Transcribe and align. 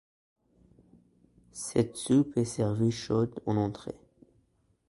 Cette 1.51 1.95
soupe 1.95 2.35
est 2.35 2.43
servie 2.45 2.89
chaude, 2.89 3.39
en 3.45 3.55
entrée. 3.55 4.01